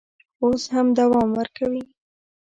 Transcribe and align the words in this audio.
اوس 0.43 0.63
هم 0.73 0.87
دوام 0.99 1.29
ورکوي. 1.37 1.83